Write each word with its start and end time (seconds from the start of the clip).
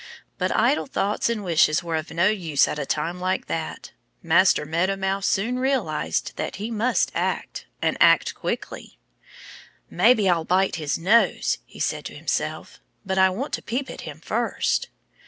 But 0.39 0.51
idle 0.55 0.87
thoughts 0.87 1.29
and 1.29 1.43
wishes 1.43 1.83
were 1.83 1.95
of 1.95 2.09
no 2.09 2.27
use 2.27 2.67
at 2.67 2.79
a 2.79 2.87
time 2.87 3.19
like 3.19 3.45
that. 3.45 3.91
Master 4.23 4.65
Meadow 4.65 4.95
Mouse 4.95 5.27
soon 5.27 5.59
realized 5.59 6.33
that 6.37 6.55
he 6.55 6.71
must 6.71 7.11
act 7.13 7.67
and 7.83 7.97
act 8.01 8.33
quickly. 8.33 8.97
"Maybe 9.91 10.27
I'll 10.27 10.43
bite 10.43 10.77
his 10.77 10.97
nose," 10.97 11.59
he 11.67 11.79
said 11.79 12.03
to 12.05 12.15
himself. 12.15 12.79
"But 13.05 13.19
I 13.19 13.29
want 13.29 13.53
to 13.53 13.61
peep 13.61 13.91
at 13.91 14.01
him 14.01 14.19
first." 14.21 14.89